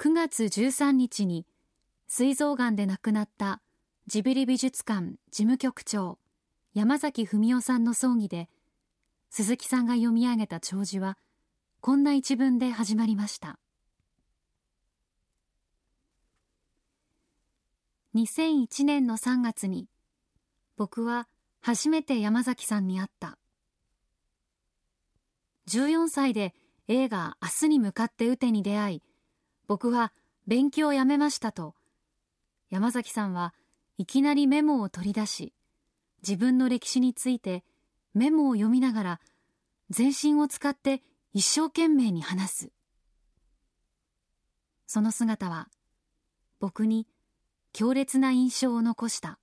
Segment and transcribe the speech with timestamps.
[0.00, 1.44] 9月13日に
[2.06, 3.60] 膵臓がんで亡くなった
[4.06, 6.20] ジブリ美術館事務局長
[6.72, 8.48] 山崎文夫さんの葬儀で
[9.28, 11.18] 鈴木さんが読み上げた弔辞は
[11.80, 13.58] こんな一文で始まりました。
[18.14, 19.88] 2001年の3月に
[20.76, 21.26] 僕は
[21.60, 23.36] 初めて山崎さんに会った。
[25.66, 26.54] 14歳で
[26.86, 29.02] 映画「明日に向かって打て」に出会い
[29.68, 30.12] 僕は
[30.46, 31.74] 勉強をやめましたと。
[32.70, 33.54] 山崎さんは
[33.98, 35.52] いきなりメモを取り出し
[36.22, 37.64] 自分の歴史について
[38.14, 39.20] メモを読みながら
[39.90, 42.72] 全身を使って一生懸命に話す。
[44.86, 45.68] その姿は
[46.60, 47.06] 僕に
[47.72, 49.38] 強烈な印象を残した。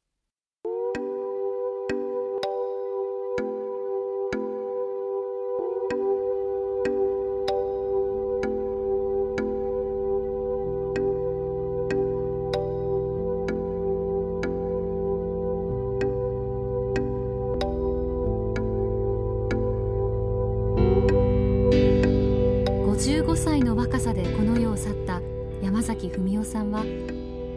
[24.76, 25.22] を去った
[25.62, 26.84] 山崎文夫さんは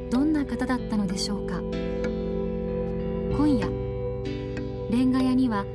[0.08, 1.60] どんな方だったのでしょうか？
[1.60, 3.66] 今夜
[4.88, 5.66] レンガ屋には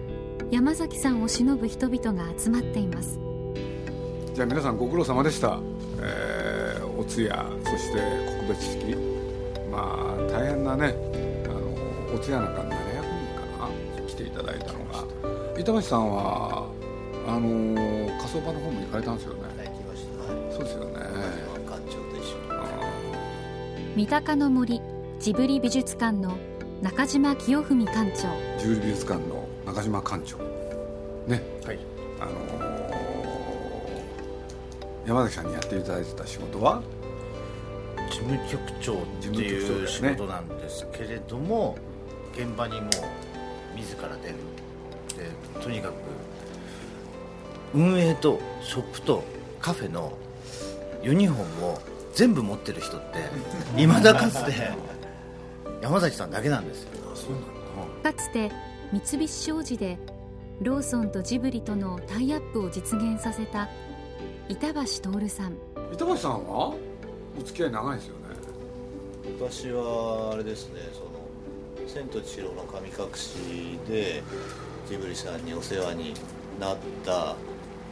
[0.49, 3.19] 山崎さんを偲ぶ人々が集まっています。
[4.33, 5.59] じゃあ皆さんご苦労様でした、
[6.01, 7.99] えー、お通夜そして
[8.39, 8.95] 告別式
[9.69, 10.95] まあ大変なね
[11.45, 14.07] あのお通夜なんか700人かな。
[14.07, 15.03] 来ていただいたのが。
[15.59, 16.65] 板橋さんは
[17.27, 19.52] あの火葬場の方も行かれたんですよね。
[23.95, 24.81] 三鷹の森
[25.19, 26.35] ジブリ美術館の
[26.81, 28.27] 中島清文館長。
[28.59, 30.37] ジブリ美術館の中島館長。
[31.27, 31.43] ね。
[31.63, 31.79] はい。
[32.19, 32.83] あのー
[35.05, 36.81] 山崎さんにやっていただいてた仕事は？
[38.09, 41.77] 事務局長っていう仕事なんですけれども、
[42.33, 42.89] 現場にもう
[43.75, 44.35] 自ら出る。
[45.17, 45.29] で
[45.61, 45.93] とにかく
[47.75, 49.23] 運営とショップと
[49.59, 50.13] カフェの
[51.03, 51.81] ユニフォームを
[52.13, 54.53] 全部持ってる人っていまだかつて
[55.81, 56.89] 山崎さんだけなんですよ。
[58.03, 58.51] かつて
[58.91, 59.97] 三菱商事で
[60.61, 63.69] ローソンとジブリとのタイアップを実現させた
[64.49, 65.57] 板橋徹さん。
[65.91, 66.73] 板橋さんは？
[67.39, 68.23] お付き合い長いですよね。
[69.39, 71.09] 私はあれですねその
[71.89, 74.21] 「千と千尋の神隠し」で
[74.87, 76.13] ジブリさんにお世話に
[76.59, 77.35] なった。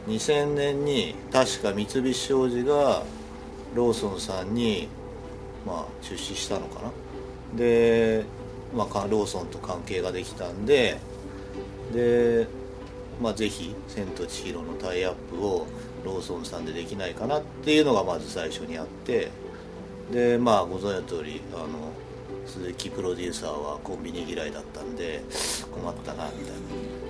[0.08, 3.04] 2000年に確か三菱商事が
[3.74, 4.88] ローソンさんに、
[5.66, 6.90] まあ、出資したのかな。
[7.56, 8.24] で、
[8.76, 10.98] まあ、ローソンと関係ができたんで
[11.92, 12.46] で、
[13.20, 15.66] まあ、ぜひ「千と千尋」のタイアップを
[16.04, 19.28] ローソンさんでできないかなっていうのがまず最初にあって
[20.10, 21.66] でまあご存知の通りあの
[22.46, 25.22] 鈴木プロデューサーはコンビニ嫌いだったんで
[25.70, 27.01] 困ったなみたいな。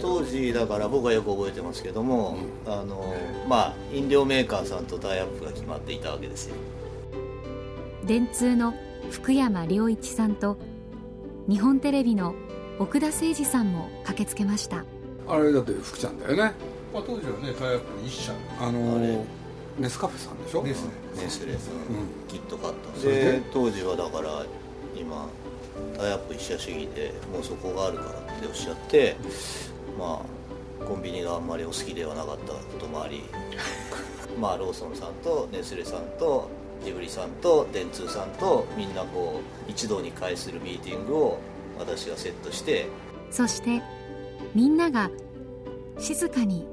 [0.00, 3.14] 当時だから僕はよく覚えてますけども、あの
[3.48, 6.54] まあ飲料メーカーさんとタイアップが決まっていたわけですよ。
[8.04, 8.74] 電通の
[9.10, 10.58] 福山良一さんと
[11.48, 12.34] 日本テレビの
[12.78, 14.84] 奥田誠二さんも駆けつけました。
[15.28, 16.52] あれだって福ちゃんだよね。
[16.92, 18.32] まあ、当時はねタイアップの一社。
[18.60, 19.24] あのー
[19.76, 20.62] ネスカフェさんでしょ？
[20.62, 20.92] ですね。
[21.16, 21.58] ネスレうん。
[22.28, 23.32] キットカットそれで？
[23.32, 24.46] で当時はだから
[24.96, 25.26] 今
[25.98, 29.16] タイアップ一社主義でもうそこがあるからっておっしゃって
[29.98, 33.22] まあコンビニがあんまりお好きではなかったこともあり
[34.40, 36.48] まあローソンさんとネスレさんと
[36.84, 41.38] ジブリさんと電通さんとみんなこう一堂に会するミーティングを
[41.78, 42.86] 私がセットして
[43.30, 43.82] そして
[44.54, 45.10] みんなが
[45.98, 46.66] 静かに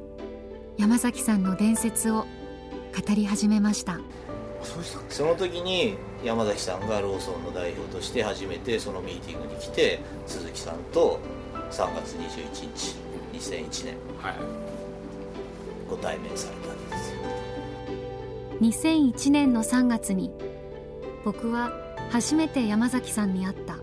[0.78, 4.00] 山崎さんの伝説を語り始めました。
[5.10, 11.20] その時に山崎さんがローソンの代表として初めてそのミーティングに来て鈴木さんと
[11.72, 12.96] 3月21日
[13.42, 14.36] 2001年はい。
[15.90, 17.22] ご対面されたんですよ。
[18.62, 20.32] 2001年の3月に
[21.26, 21.72] 僕は
[22.12, 23.80] 初めて山崎さんに会った。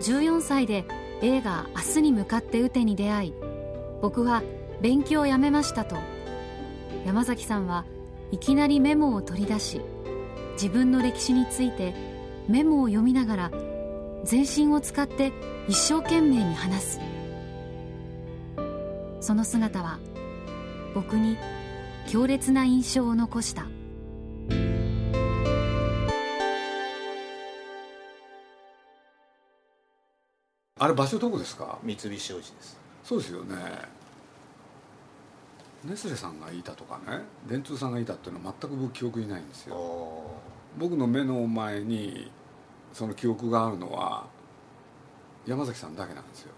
[0.00, 0.84] 14歳で
[1.20, 3.34] 映画「明日に向かって打て」に出会い
[4.00, 4.42] 僕は
[4.80, 5.96] 勉強をやめましたと。
[7.04, 7.84] 山崎さんは
[8.32, 9.80] いきなりメモを取り出し
[10.54, 11.94] 自分の歴史について
[12.48, 13.50] メモを読みながら
[14.24, 15.32] 全身を使って
[15.68, 17.00] 一生懸命に話す
[19.20, 19.98] その姿は
[20.94, 21.36] 僕に
[22.08, 23.66] 強烈な印象を残した。
[30.80, 31.78] あれ場所どこですか？
[31.82, 32.78] 三菱商事です。
[33.02, 33.56] そうですよね。
[35.84, 40.80] ネスレさんがいたとかね電通さんがいたっていうのは全く僕記憶にないんですあよー。
[40.80, 42.30] 僕の目の前に
[42.92, 44.26] その記憶があるのは
[45.46, 46.52] 山崎さんだけなんですよ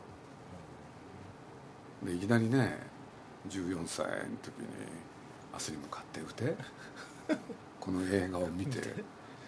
[2.03, 2.79] でいきなりね
[3.49, 4.13] 14歳の
[4.43, 4.67] 時に
[5.53, 6.57] 明日に向かって打て。
[7.81, 8.79] この映画を見て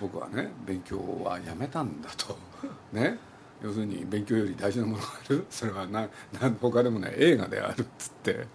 [0.01, 2.37] 僕はね勉強はやめたんだと。
[2.93, 3.19] ね。
[3.63, 5.45] 要するに勉強より大事なものがある。
[5.51, 6.09] それはな
[6.41, 8.47] なん他でもない映画であるっつって。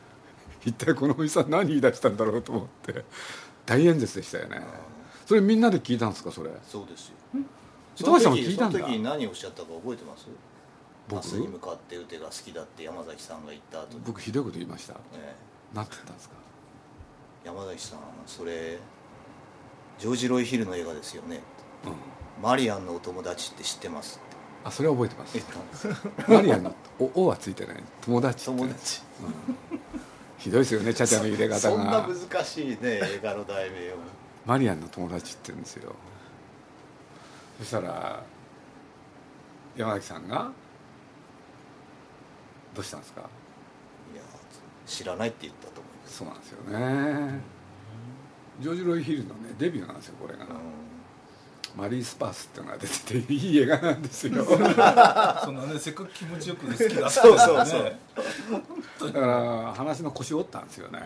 [0.65, 3.05] 一体このおじさん何言い出したんだろうと思って。
[3.65, 4.61] 大演説でしたよね。
[5.25, 6.49] それみんなで聞いたんですかそれ？
[6.67, 7.13] そうですよ。
[7.95, 8.79] 板橋さんも聞いたんだ。
[8.79, 10.25] その時に何をおっしゃったか覚えてます？
[10.25, 10.35] 僕
[11.09, 14.95] 明日に向かって打てが好きだって山崎さんが言った後に、僕ひどいこと言いました。
[15.13, 15.35] え
[15.73, 16.35] なんて言ったんですか？
[17.45, 18.77] え山崎さんそれ
[19.99, 21.41] ジョージ・ロイ・ヒルの映画ですよね。
[21.85, 22.43] うん。
[22.43, 24.37] マリアンのお友達って知ってますって。
[24.65, 25.37] あそれは覚えてます。
[26.29, 27.83] マリアンのお「お」はついてない。
[28.01, 28.59] 友達って。
[28.59, 29.01] 友達。
[30.39, 33.95] ひどいですよねチャチャの入れ方そんなが難しいね映画の題名を。
[34.45, 35.95] マリアンの友達って言うんですよ。
[37.59, 38.21] そしたら
[39.75, 40.51] 山崎さんが
[42.77, 43.21] どうしたんですか？
[43.21, 43.23] い
[44.15, 44.21] や
[44.85, 46.17] 知らないって言ったと思います。
[46.17, 47.39] そうなんですよね。
[48.61, 50.47] ジョージ・ロイ・ヒルのねデビューなんですよこれが、う
[51.75, 54.43] マリー・スパースっていうのが出てていい映画なんですよ。
[54.45, 54.55] そ
[55.51, 57.83] んなねせっかく気持ちよくね好きだったそうそうそう。
[57.83, 57.99] ね
[58.99, 60.99] だから話の腰折ったんですよね。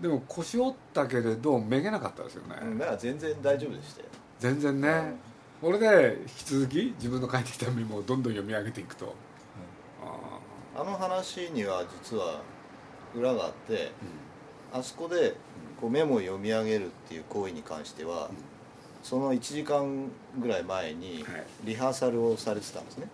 [0.00, 4.06] でも腰折ったけれどめげなかったですよね、んだから全然大丈夫でしたよ。
[4.38, 5.14] 全然ね、
[5.60, 9.14] これで引き続き自分の書いてきたメモをどんどん読み上げていくと、
[10.76, 12.40] ああの話には実は
[13.14, 13.90] 裏があって
[14.72, 15.34] あそこで
[15.80, 18.28] こうメモを読み上げるっていう行為に関しては、
[19.02, 21.44] その1時間ぐらい前にはい。
[21.64, 23.08] リハーサルをされてたんですね、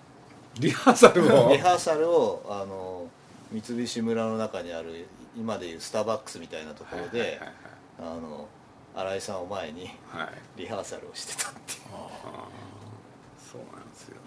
[0.56, 1.48] ーリハーサルを？
[1.52, 3.06] リハーサルをあの
[3.52, 5.06] 三菱村の中にある
[5.36, 7.52] 今でいうスターバックスみたいなところで、はいはいはい
[7.98, 8.48] あの
[8.94, 10.20] 新井さんを前にはい。
[10.22, 11.78] はいリハーサルをしてたっていう。
[11.94, 14.20] あーそうなんですよね。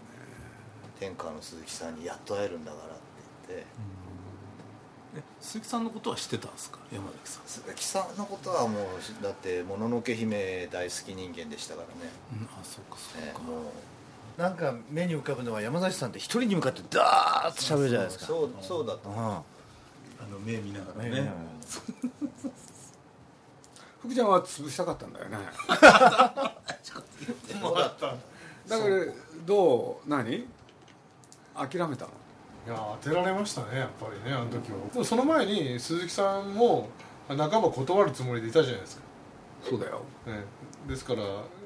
[0.99, 2.95] 天下の鈴木さんにやっと会えるんだから
[3.53, 3.65] って言って
[5.17, 6.79] え鈴木さんのことは知ってたんですか？
[6.93, 7.43] 山崎さん。
[7.47, 12.11] 鈴木さんのことはもうだってもののけ姫大好き人間でしたからね。
[12.33, 14.41] うんあそうかそうか、ねもう。
[14.41, 18.25] なんか目に浮かぶのは山崎さんって一人に向かってダーッと喋るじゃないですか。
[18.27, 19.11] そうそうだとう。
[19.13, 19.15] ん。
[19.17, 19.41] あ
[20.31, 21.31] の目見ながらね。
[24.01, 25.37] 福ちゃんは潰したかったんだよね。
[27.61, 28.15] そうだった。
[28.69, 29.05] だから
[29.45, 30.09] どう？
[30.09, 30.47] 何？
[31.55, 32.11] 諦めたの？
[32.67, 36.89] いや当てられましたねやっぱりねあの時はでもその前に鈴木さんも
[37.29, 39.03] 仲間断るつもりでいたじゃないですか、
[39.63, 40.01] そうだよ。
[40.25, 40.43] ね、
[40.87, 41.21] ですから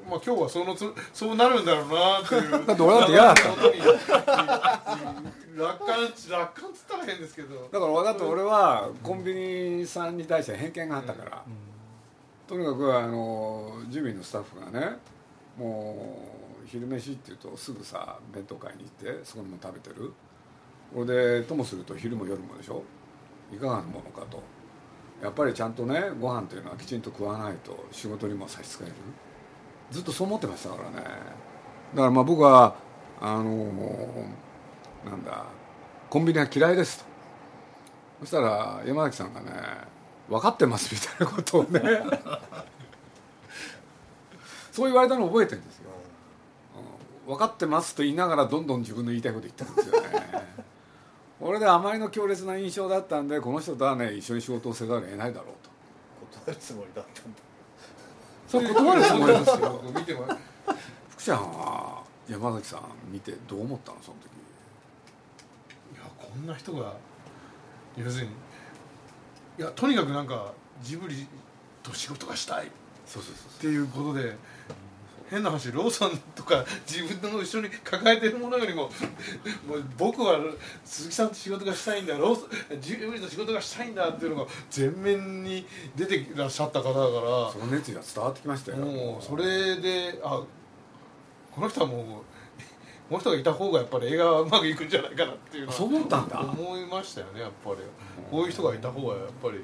[0.10, 2.52] まあ今日はそのつそうなるんだろうなっていう。
[2.68, 3.44] だって俺だって嫌だった。
[5.56, 6.00] 楽観
[6.30, 7.70] 楽観っつったら変ですけど。
[7.72, 11.44] だからだって俺はコンビニさんに対して偏見があったから、
[12.48, 14.98] とにかくあのジミーのスタッフがね
[15.58, 16.26] も
[16.64, 20.12] う昼飯っていうとすぐさ弁当買いに行ってそこにも食べてる
[20.94, 22.84] これでともすると昼も夜もでしょ？
[23.54, 24.42] いかがなものかと。
[25.22, 28.92] やっぱりちゃんとねご飯というのはきちんと食わないと仕事にも差し支える。
[29.92, 30.98] ずっとそう思ってましたからね。
[30.98, 31.10] だか
[32.06, 32.76] らまあ僕は
[33.22, 33.54] あの
[35.06, 35.46] なんだ
[36.10, 37.06] コンビニは嫌いですと。
[38.22, 39.52] そしたら山崎さんがね
[40.30, 41.82] 分かってますみたいなことをね。
[44.72, 45.92] そう言われたのを覚えてるんですよ、
[47.28, 50.10] 分かってますと言いながらどんどん自分の言いたいこと言ったんですよね。
[51.44, 55.70] これであまりの強烈な印象だったんでこの人とはね一緒に仕事をせざるを得ないだろうと。
[56.40, 57.40] 断るつもりだったんだ。
[58.48, 59.82] それ断るつもりですよ。
[59.84, 60.26] 僕見ても
[61.10, 62.82] 福ちゃんは山崎さん
[63.12, 64.28] 見てどう思ったのその時。
[65.98, 66.94] いやこんな人が
[67.98, 68.32] 要するに
[69.60, 71.28] いやとにかくなんかジブリ
[71.84, 72.70] と仕事がしたいっ
[73.06, 73.62] そうそうそう。
[73.62, 74.38] ていうことで
[75.34, 78.84] 変な話ローソンとか自分の後ろに抱えてるものよりも
[79.68, 80.40] もう僕は
[80.86, 82.42] 鈴木さんと仕事がしたいんだローソ
[82.76, 88.78] ンジブリと仕事がしたいんだっていうのが前面に出ていらっしゃった方だからその熱意が伝わってきましたよ。
[88.78, 90.44] もうそれであ
[91.52, 92.06] この人はもう
[93.10, 96.42] この人がいた方がやっぱり映画はうまくいくんじゃないかなっていうそう思ったんだ。
[96.42, 97.78] 思いましたよねやっぱり。
[98.30, 99.58] こういう人がいた方がやっぱり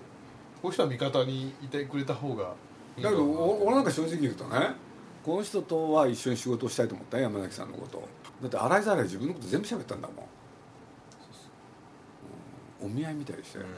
[0.63, 2.53] こういう人は味方にいてくれた方が
[2.97, 3.23] いいだけど
[3.63, 4.88] 俺なんか正直言うとね
[5.29, 8.01] この人とは一緒に仕事をしたいと思ったよ山崎さんのこと。
[8.41, 10.17] だって洗いざらい自分のこと全部喋ったんだもん、
[12.88, 12.91] うん。
[12.91, 13.65] お見合いみたいでしたよ。
[13.65, 13.69] ね、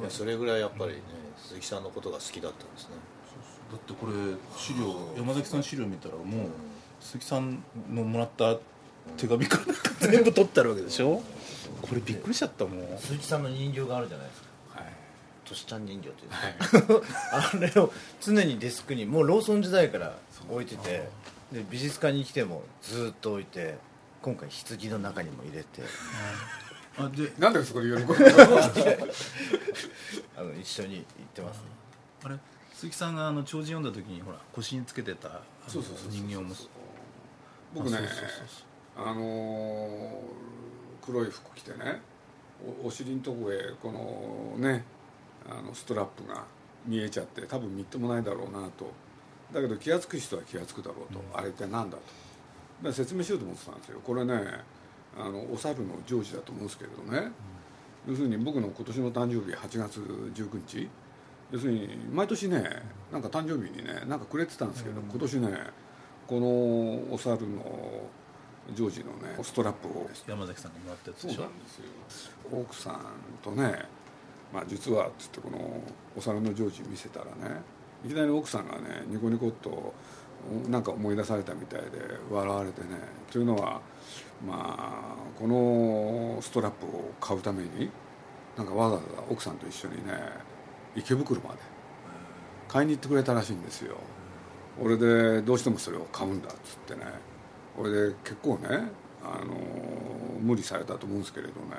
[0.00, 0.98] いやそれぐらいやっぱりね
[1.36, 2.96] 鈴木さんのことが好きだったんですね。
[3.70, 4.12] だってこれ
[4.56, 6.24] 資料山崎さん資料見たらもう
[6.98, 8.56] 鈴木さんのもらった
[9.16, 11.22] 手紙からなんか全部取ってあるわけでしょ？
[11.80, 12.80] これびっくりしちゃったもん。
[12.80, 14.48] はい鈴木さんの人形があるじゃないですか
[15.52, 17.92] トシちゃん人形っていうんですか、あれを
[18.22, 20.16] 常にデスクにもうローソン時代から
[20.50, 21.08] 置いてて
[21.52, 23.76] で美術館に来てもずっと置いて
[24.22, 25.82] 今回棺の中にも入れて。
[26.98, 28.14] あでなんでそこで喜ぶの？
[30.36, 31.04] あの一緒に行っ
[31.34, 31.62] てますね。
[32.24, 32.28] あ。
[32.28, 32.38] れ？
[32.74, 36.10] 鈴木さんがあの弔辞読んだ時にほら腰につけてたあのそうそうそうそう。
[36.10, 36.54] 人形も
[37.74, 38.18] 僕ねあそうそう
[38.96, 40.10] そうあのー
[41.04, 42.00] 黒い服着てね
[42.84, 44.84] おお尻のとこへこのね
[45.48, 46.44] あのストラップが
[46.86, 48.92] 見えちゃって多分みっともないだろうなと。
[49.52, 52.02] だけど気が付く人は気が付くだろうと、あれ一体何だと。
[52.82, 54.00] で説明しようと思ってたんですよ。
[54.04, 54.34] これね
[55.16, 57.30] あのお猿のジョージだと思うんですけれどね、
[58.08, 60.00] 要するに僕の今年の誕生日8月
[60.34, 60.88] 19日。
[61.50, 62.64] 要するに毎年ね
[63.12, 65.58] なんか誕生日にねなんかくれてたんですけど、今年ね
[66.26, 68.08] このお猿の
[68.74, 70.08] ジョージのねストラップを。
[70.26, 71.36] 山崎さんがもらったやつでしょ。
[71.36, 72.32] そうなんですよ。
[72.52, 73.04] 奥さん
[73.42, 73.84] とね、
[74.52, 75.58] まあ、実はっつってこの
[76.16, 77.62] お皿のジョージ見せたらね
[78.04, 79.94] いきなり奥さんがねニコニコっと
[80.68, 81.88] なんか思い出されたみたいで
[82.30, 82.88] 笑われてね
[83.30, 83.80] というのは
[84.46, 87.90] まあこのストラップを買うために
[88.56, 90.12] なんかわざわざ奥さんと一緒にね
[90.96, 91.60] 池袋まで
[92.68, 93.96] 買いに行ってくれたらしいんですよ。
[94.80, 97.06] 俺でどうしてもそれを買うんだっつってね。
[97.78, 98.90] 俺で結構ね
[99.22, 99.54] あの
[100.40, 101.76] 無理されたと思うんですけれどね。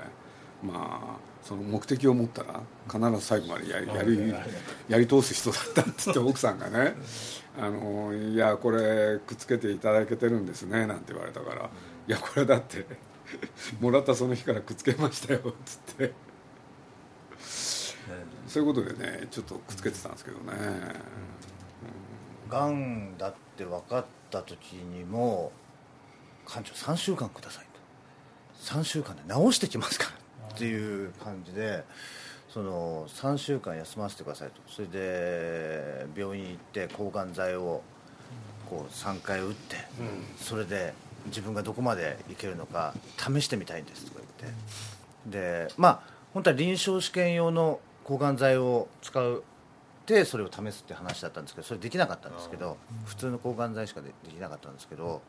[0.64, 4.34] まあその目的を持ったら必ず最後までやりやり
[4.88, 6.96] やり通す人だったって言って奥さんがね
[7.60, 11.70] 「あのいやこれくっつけていただけてるんですね」なんて言われたから
[12.08, 12.86] 「いやこれだって
[13.82, 16.14] もらったその日からくっつけましたよ」っつって。
[18.48, 20.54] そういうことでねちょっとくっつけてたんですけどね。
[22.50, 23.18] がん。
[23.18, 25.52] だって分かった時にも
[26.48, 28.76] 館長3週間くださいと。
[28.76, 30.23] 3週間で治してきますから
[30.54, 31.84] っていう感じで
[32.50, 34.56] その3週間休ませてくださいと。
[34.68, 37.82] それで病院行って抗がん剤を
[38.70, 39.78] こう3回打って、
[40.38, 40.94] それで
[41.26, 44.58] 自分がどこまでいけるのか試してみたいんですとか言って。
[45.68, 49.44] でまあ本当は臨床試験用の抗がん剤を使う
[50.06, 55.22] でそれを試すって話だったんですけどそれできなかったんですけど普通の抗がん剤しかでできなかったんですけど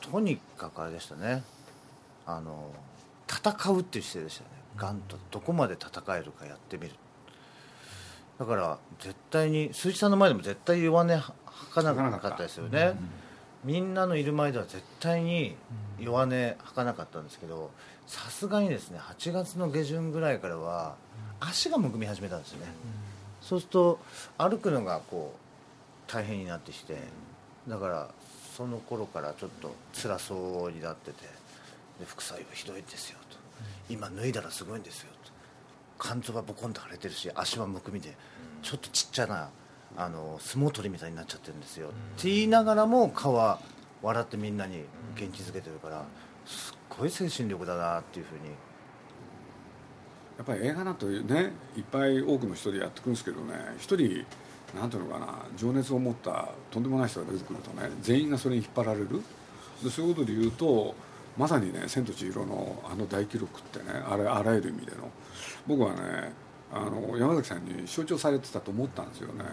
[0.00, 1.42] とにかくあれでしたね。
[2.26, 2.70] あの
[3.28, 4.50] 戦うっていう姿勢でしたね。
[4.76, 6.94] がんとどこまで戦えるかやってみる。
[8.38, 11.32] だから絶対に鈴木さんの前でも絶対弱音吐
[11.72, 12.94] かなかったですよね。
[13.64, 15.56] みんなのいる前では絶対に
[15.98, 17.72] 弱音吐かなかったんですけど
[18.06, 20.94] さすがにですね8月の下旬ぐらいからは
[21.40, 22.72] 足がむくみ始めたんですよね、
[23.40, 23.98] そうすると
[24.38, 26.96] 歩くのがこう大変になってきて
[27.66, 28.08] だから
[28.56, 31.22] その頃からちょっと辛そうになってて。
[31.22, 31.37] で
[32.06, 33.36] 副作用ひどいですよと。
[33.88, 35.30] 今脱いだらすごいんですよと。
[36.00, 38.16] 肝臓がボコンと腫れてるし足はむくみで
[38.62, 39.50] ちょっとちっちゃな
[39.96, 41.88] あの相撲取りみたいになっちゃってるんですよ。
[41.88, 41.90] っ
[42.20, 43.58] て言いながらも顔は
[44.02, 44.84] 笑ってみんなに
[45.16, 46.04] 元気づけてるから
[46.46, 48.54] すっごい精神力だなっていうふうに。
[50.36, 54.24] やっぱり映画なんてねいっぱい多くの人でやってくるんですけどね一人
[54.72, 59.08] なんていうのかな情熱を持ったとんでもない人が出てくるとね全員がそれに引っ張られる。
[59.82, 60.94] でそういうことで言うと
[61.38, 65.10] まさにね「千と千尋の」あの大記録ってねあれあらゆる意味での。
[65.66, 66.32] 僕はね
[66.72, 69.44] あの山崎さんに象徴されてたと思ったんですよね。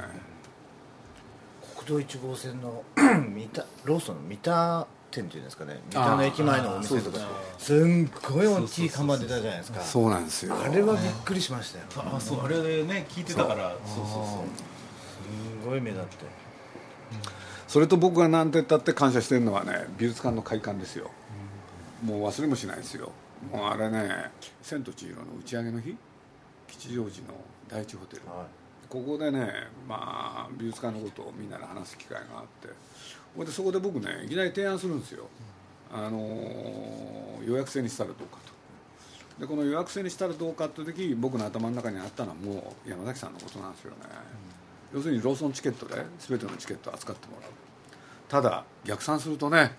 [1.78, 5.80] 国道1号線の 三田ローソンの三田店っていうんですかね。
[5.92, 7.20] 三田の駅前のお店とか。
[7.60, 9.82] すんごい大きい看板出たじゃないですか。
[9.82, 10.56] そうなんですよ。
[10.60, 11.86] あれはびっくりしましたよ。
[12.16, 13.76] あそうあれでね聞いてたから。
[13.86, 13.96] そう。
[13.96, 14.26] そうそう
[15.62, 16.46] すごい目立って。
[17.68, 21.12] それと僕が何て言ったって感謝してるのはね美術館の開館ですよ、
[22.04, 23.12] もう忘れもしないですよ。
[23.52, 25.96] もうあれね「千と千尋」の打ち上げの日？
[26.68, 27.34] 吉祥寺の
[27.70, 28.48] 第一ホテル、は
[28.90, 29.52] ここでね、
[29.88, 32.70] まあ、美術館のことをみんなで話す機会があって。
[33.36, 35.28] ほいでそこで僕ねいきなり提案するんですよ、
[35.92, 38.38] あのー予約制にしたらどうか
[39.38, 39.42] と。
[39.42, 43.98] でこの予約制にしたらどうかって時僕の頭の中にあったのはもう山崎さんのことなんですよね、
[44.94, 47.52] 要するにローソンチケットで全てのチケットを扱ってもらう。
[48.28, 49.76] ただ逆算するとね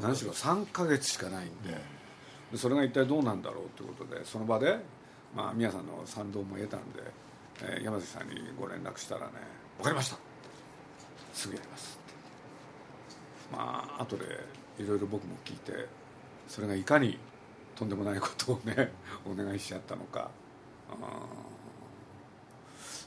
[0.00, 1.80] 何しろ3ヶ月しかないんで
[2.52, 4.78] でそれが一体どうなんだろうということでその場で、
[5.34, 7.02] まあ、宮さんの賛同も得たんで、
[7.62, 9.32] えー山崎さんにご連絡したらね
[9.78, 10.16] 「分かりました。
[11.32, 13.56] すぐやります」って。
[13.56, 14.24] まあ後で
[14.78, 15.86] いろいろ僕も聞いて
[16.48, 17.18] それがいかに
[17.74, 18.92] とんでもないことをね
[19.24, 20.30] お願いしちゃったのか。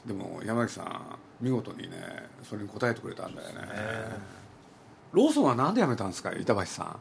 [0.06, 3.54] でも山崎さん見事にねそれに応えてくれたんだよね
[5.12, 7.00] ローソンはなんで辞めたんですか板橋さん。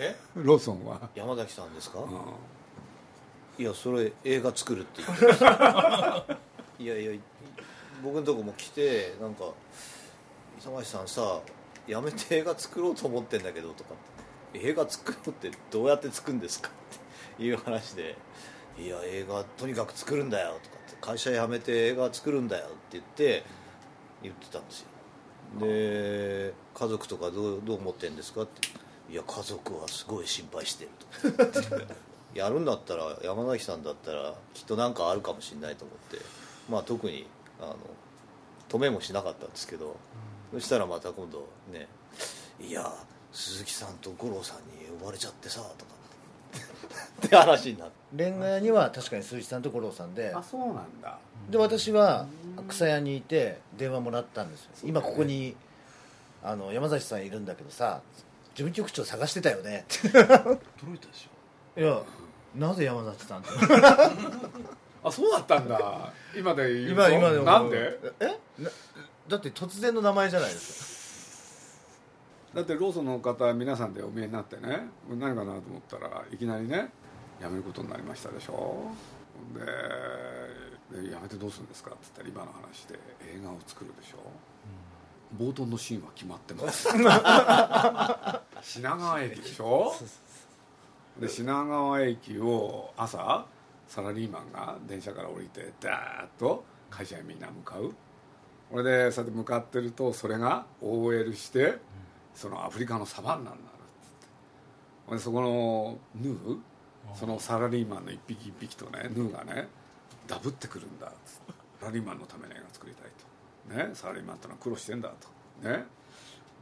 [0.00, 0.16] え？
[0.34, 3.62] ローソンは、山崎さんですか、うん。
[3.62, 5.26] いやそれ映画作るって言って。
[5.26, 6.38] ました
[6.78, 7.12] いやいや
[8.02, 9.44] 僕のとこも来てなんか
[10.60, 11.40] 「磯町さんさ
[11.86, 16.68] やめて映画作ろうと思ってんだけど」とかって「映画作ろうってどうやって作るんですか?」
[17.34, 18.18] っていう話で
[18.78, 23.44] 「いや映画とにかく作るんだよ」とかって「会社辞めて映画作るんだよ」って言って
[24.22, 24.88] 言ってたんですよ
[25.58, 28.68] で「家族とかどうどう思ってんですか?」って
[29.10, 30.90] 「いや家族はすごい心配してる」
[31.52, 31.86] と。
[32.34, 36.46] やるんだったら山崎さんだったらきっと何かあるかもしれないと思って。
[36.68, 37.26] まあ特に
[37.60, 37.76] あの
[38.68, 39.96] 止めもしなかったんですけど、
[40.52, 41.88] そしたらまた今度ね
[42.60, 42.92] 「いや
[43.32, 45.92] 鈴木さんと五郎さんに呼ばれちゃってさ」とか
[47.26, 50.32] って話になってレンガ屋には確かに鈴木さんと五郎さんで。
[50.34, 51.18] あそうなんだ。
[51.50, 52.26] で私は
[52.68, 54.70] 草屋にいて電話もらったんですよ。
[54.84, 55.56] 今ここに
[56.42, 58.00] あの山崎さんいるんだけどさ
[58.54, 59.84] 事務局長探してたよね。
[59.88, 61.80] って驚いたでしょ。
[61.80, 62.00] いや
[62.54, 63.48] なぜ山崎さんって
[65.04, 66.12] あそうだったんだ。
[66.36, 67.08] 今で言うと。
[67.08, 67.44] 今今でも。
[67.44, 67.98] なんで？
[68.20, 68.38] え？
[68.58, 68.70] な
[69.28, 70.95] だって突然の名前じゃないです
[72.56, 76.88] だってローソンの方皆さんでお見えになってね何かなと思ったらいきなりね
[77.38, 78.78] 辞めることになりましたでしょ。
[80.90, 82.98] でで辞めてどうするんですかって言ったら今の話で
[83.36, 84.16] 映画を作るでしょ、
[85.36, 86.88] 冒頭のシーンは決まってます。
[88.62, 89.92] 品川駅でしょ。
[91.20, 93.44] で品川駅を朝
[93.86, 97.92] サラリーマンが電車から降りてダーッと会社へみんな向かう。
[98.70, 101.78] これでそうやって向かってるとそれが OL して
[102.36, 103.60] そのアフリカのサバンナになるっ
[105.08, 105.18] つって。
[105.18, 106.58] そこのヌー
[107.14, 109.68] そのサラリーマンの一匹一匹とねヌーがね
[110.26, 111.52] ダブってくるんだっつって。
[111.80, 113.10] サラリーマンのための映画作りたい
[113.74, 113.74] と。
[113.88, 115.10] ねサラリーマンってのは苦労してんだ
[115.62, 115.68] と。
[115.68, 115.84] ね。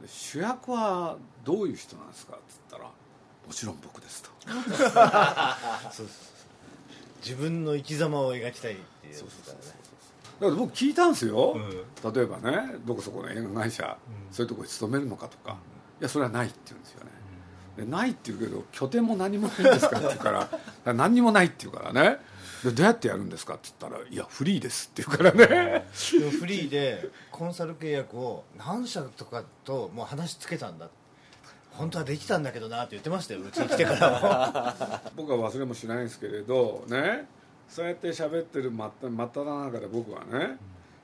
[0.01, 2.91] で主役はどういう人なんですかっつったらも
[3.51, 4.29] ちろん僕ですと。
[7.21, 9.59] 自分の生き様を描きたいっていうやつだね
[10.39, 11.55] だから僕聞いたんですよ、
[12.13, 13.97] 例えばねどこそこの映画会社、
[14.31, 15.57] そういうところに勤めるのかとか、
[15.99, 17.11] いやそれはないって言うんですよね。
[17.77, 22.19] でないって言うけど拠点も何もないんですかって言うから だから何にもないって言うからね。
[22.63, 25.85] でどうやってやるんですかって言ったら「いやフリーです」って言うからね。
[25.93, 30.89] フリーでコンサル契約を何社とかともう話つけたんだ。
[31.71, 35.11] 本当はできたんだけどなって言ってましたようちに来てからも。
[35.27, 37.27] 僕は忘れもしないんですけれどね
[37.69, 40.57] そうやって喋ってる真っ只真っ只中で僕はね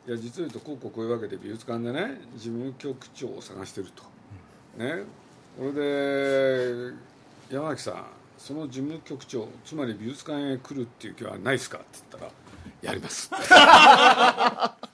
[0.08, 4.04] いや実を言うとこうこうこういうわけで美術館でね事務局長を探してると、
[4.84, 5.04] ね。
[5.58, 6.94] これで
[7.52, 8.06] 山崎さん
[8.38, 11.78] その事務局長つまり美術館へ来るっていう気はないですか？
[11.80, 12.32] って言ったら
[12.82, 13.30] やります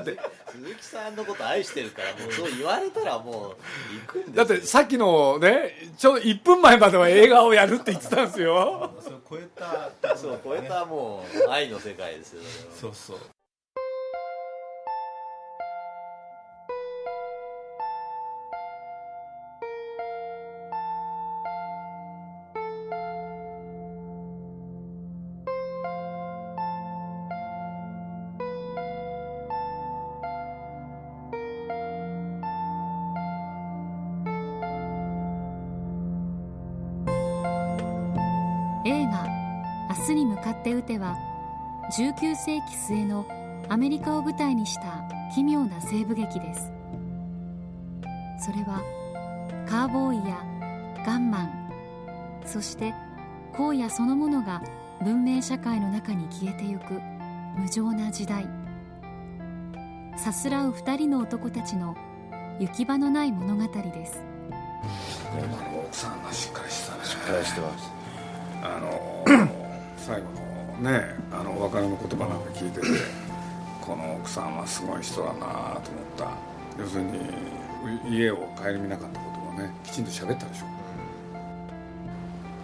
[0.00, 0.18] だって
[0.52, 8.92] 鈴木さんのこと愛してるからもうそう言われたらもう行くんだってさっきのねちょうど1分前までは映画をやるって言ってたんですよ。
[9.02, 9.48] それを超え
[10.02, 10.40] た そう。
[10.44, 12.42] 超えたもう愛の世界ですよ
[12.80, 13.18] そうそう
[38.86, 39.26] 映画
[39.90, 41.16] 「明日に向かって撃て」は
[41.90, 43.26] 19世紀末の
[43.68, 45.02] アメリカを舞台にした
[45.34, 46.72] 奇妙な西部劇です。
[48.38, 48.80] それは
[49.68, 50.38] カーボーイや
[51.04, 51.70] ガンマン
[52.44, 52.94] そして
[53.54, 54.62] 荒野そのものが
[55.02, 57.00] 文明社会の中に消えてゆく
[57.56, 58.46] 無情な時代。
[60.16, 61.96] さすらう二人の男たちの
[62.60, 64.22] 行き場のない物語です。
[65.34, 67.04] 今の奥さんがしっかりしたね。
[67.04, 67.95] しっかりしてます
[68.66, 69.24] あの
[69.96, 70.26] 最後
[70.82, 72.86] のねあのお別れの言葉なんか聞いてて
[73.80, 75.46] この奥さんはすごい人だなと思
[75.78, 75.80] っ
[76.16, 76.30] た。
[76.78, 77.20] 要するに
[78.10, 80.66] 家を顧みなかったことをねきちんと喋ったでしょ。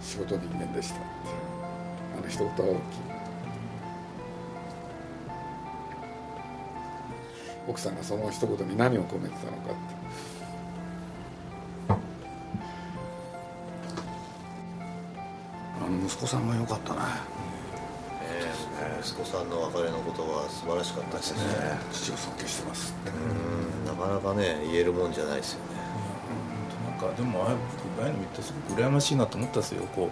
[0.03, 0.97] 仕事人間でした。
[0.97, 2.79] あの一言は大きい
[7.69, 10.03] 奥さんがその一言に何を込めてたのかって。
[16.22, 17.00] 子さんも良かったね。
[18.22, 18.46] え
[18.80, 21.38] え息子さんの別れの言葉は素晴らしかったですね。
[21.92, 25.82] 父を尊敬してますうんなかなかね言えるもんじゃないですよね。
[26.88, 29.85] なんかでもあああいうの見てすごく羨ましいなと思ったんですよ。
[29.96, 30.11] こ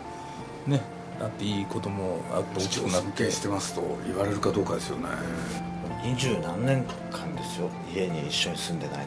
[0.66, 0.80] うね
[1.20, 5.08] だっていい子供あって大きくなって尊敬してますと言われるかどうかですよね。
[6.02, 7.68] 二十何年間ですよ。
[7.94, 9.06] 家に一緒に住んでない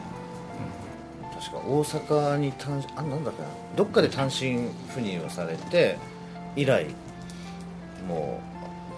[1.34, 3.48] 確確か大阪に単あなんだっけな。
[3.76, 5.98] どっかで単身赴任をされて
[6.56, 6.86] 以来
[8.08, 8.40] も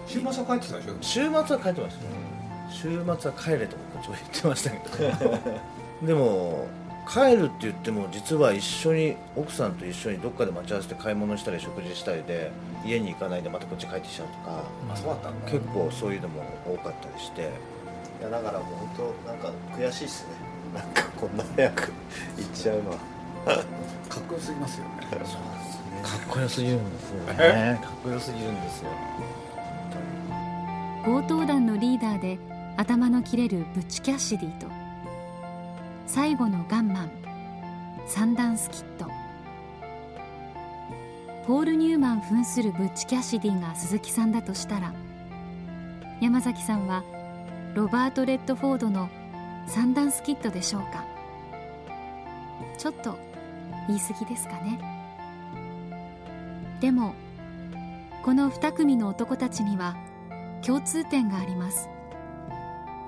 [0.05, 0.93] 週末は帰ってたでしょ？
[0.93, 4.77] う週末は帰ってました、週末は帰れと僕は言ってましたけ
[5.25, 5.37] ど。
[6.07, 6.67] でも
[7.09, 12.51] 帰るって言っても実は一緒に奥さんと一緒にどっかで待ち合わせて買い物したり食事したりで
[12.85, 15.51] 家に行かないでまたこっち帰ってきちゃうとか、あそうだったんだ。
[15.51, 17.41] 結構そういうのも多かったりして。
[18.19, 20.29] いやだからもう本当なんか悔しいっすね。
[20.75, 21.93] なんかこんな早く
[22.37, 22.97] 行っちゃうのは。
[24.09, 25.07] かっこよすぎますよね。
[25.09, 25.15] か
[26.15, 27.79] っこよすぎるんですよね。
[27.83, 28.89] かっこよすぎるんですよ。
[31.03, 32.39] 強盗団のリーダーで
[32.77, 34.67] 頭の切れるブッチ・キャッシディと
[36.05, 37.11] 最後のガンマン
[38.07, 39.07] サンダンス・キッド
[41.45, 44.93] ポール・ニューマン扮するブッチ・キャッシディが鈴木さんだとしたら
[46.21, 47.03] 山崎さんは
[47.73, 49.09] ロバート・レッドフォードの
[49.67, 51.05] サンダンス・キッドでしょうか。
[52.77, 53.17] ちょっと
[53.87, 54.96] 言い過ぎですかね
[56.79, 57.15] でも
[58.23, 59.95] この2組の男たちには
[60.65, 61.89] 共通点があります。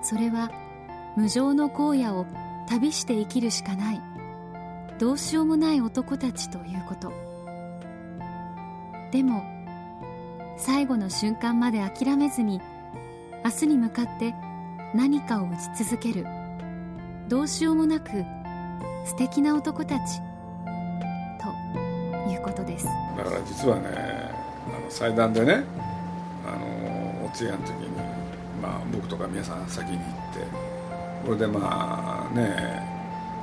[0.01, 0.51] それは
[1.15, 2.25] 無情の荒野を
[2.67, 4.01] 旅して生きるしかない
[4.99, 7.11] どうしようもない男たちということ。
[9.11, 9.43] でも
[10.57, 12.61] 最後の瞬間まで諦めずに
[13.43, 14.35] 明日に向かって
[14.93, 16.25] 何かを打ち続ける。
[17.27, 18.09] どうしようもなく
[19.05, 20.28] 素敵な男たち。
[22.31, 22.85] いうことです。
[22.85, 25.63] だから実はねあの祭壇でね
[26.45, 27.89] あのお通夜の時に、
[28.61, 30.45] まあ、僕とか皆さん先に行って
[31.25, 32.53] これでまあね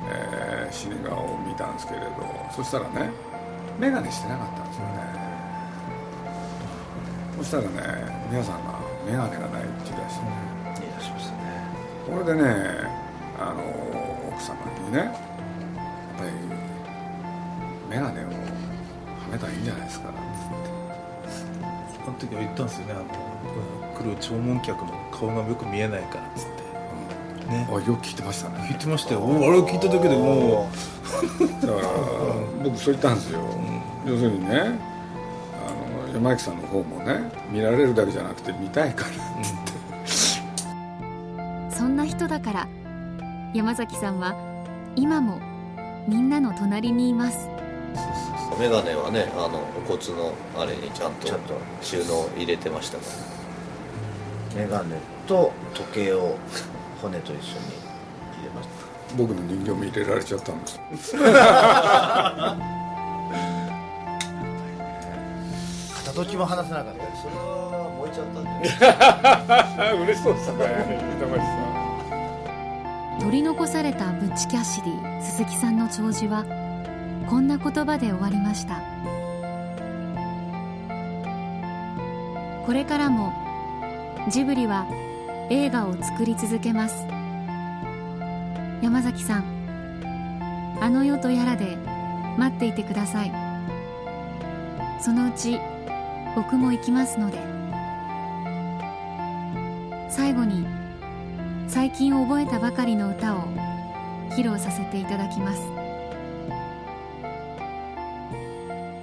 [0.09, 2.07] えー死に顔を見たんですけれど
[2.55, 3.11] そしたらね
[3.79, 5.27] 眼鏡してなかったんですよね。
[7.39, 7.69] そしたらね
[8.31, 10.31] 皆さんが眼鏡がないって言い出してね。
[10.81, 11.39] 言い出しましたね。
[12.11, 12.45] これでね
[13.39, 13.63] あの
[14.29, 15.26] 奥様にね
[22.27, 23.05] 時は言ったんですよねあの
[23.95, 26.57] 来る弔問客の顔がよく見えないからっつって。
[27.51, 27.69] ね。
[27.71, 28.69] あよく聞いてましたね。
[28.71, 29.21] 聞いてましたよ。
[29.21, 30.71] おあれを聞いただけでも
[31.63, 31.89] だから
[32.63, 33.41] 僕そう言ったんですよ、
[34.05, 34.79] 要するにね
[35.65, 39.11] あの山崎さんの方もね見られるだけじゃなくて見たいから
[41.71, 42.69] そんな人だから
[43.55, 44.35] 山崎さんは
[44.97, 45.41] 今も
[46.09, 47.49] みんなの隣にいます
[48.59, 51.55] メガネはねあのお骨のあれにちゃんとちゃんと。
[51.83, 53.05] 収納入れてましたか
[54.57, 54.63] ら。
[54.63, 54.95] 眼鏡
[55.27, 56.37] と時計を
[57.03, 58.75] 骨と一緒に入れました。
[59.17, 60.79] 僕の人形も入れられちゃったんです。
[65.95, 68.87] 片時も話せなかったそれは燃えちゃったんじゃ
[69.77, 69.99] ない？
[70.05, 70.63] 嬉しそうですね
[73.21, 76.45] 取り残されたブッチ・キャッシディ鈴木さんの弔辞は
[77.29, 78.81] こんな言葉で終わりました。
[82.65, 83.33] これからも
[84.31, 84.87] ジブリは
[85.51, 87.07] 映画を作り続けます。
[88.83, 89.45] 山崎さん
[90.81, 91.77] あの世とやらで
[92.37, 93.33] 待っていてください。
[95.01, 95.59] そのうち
[96.35, 97.39] 僕も行きますので。
[100.09, 100.67] 最後に
[101.69, 103.41] 最近覚えたばかりの歌を
[104.31, 105.76] 披露させていただきます。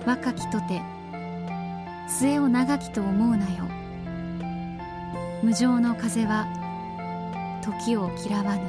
[0.06, 0.82] 若きとて
[2.10, 3.70] 末を長きと思うなよ。
[5.42, 6.46] 無情の風は
[7.64, 8.62] 時を嫌わぬ。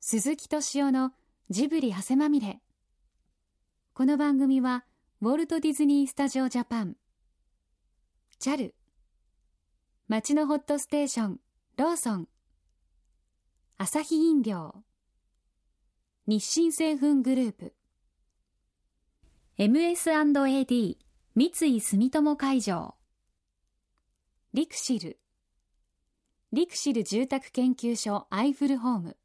[0.00, 1.12] 鈴木敏夫の
[1.50, 2.60] ジブリ汗まみれ。
[3.92, 4.84] この番組は
[5.24, 6.96] ウォルト・ディズニー・スタジオ・ジャパン。
[8.40, 8.72] JAL
[10.08, 11.40] 町のホットステーション。
[11.76, 12.28] ローソン。
[13.78, 14.74] アサヒ飲料。
[16.26, 17.72] 日清製粉グループ。
[19.60, 20.96] MS&AD
[21.36, 22.96] 三井住友海上。
[24.54, 25.20] リクシル。
[26.52, 29.16] リクシル住宅研究所アイフルホーム。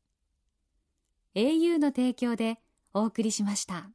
[1.34, 2.60] au の提供で
[2.94, 3.90] お送りしました。